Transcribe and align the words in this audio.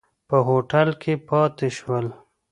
په 0.29 0.37
هوټل 0.47 0.89
کې 1.01 1.13
پاتې 1.27 1.67
شول. 1.77 2.05